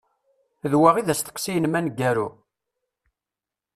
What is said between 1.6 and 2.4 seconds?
aneggaru?